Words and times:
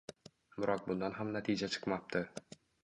Biroq 0.63 0.81
bundan 0.87 1.15
ham 1.21 1.31
natija 1.37 1.71
chiqmapti 1.77 2.25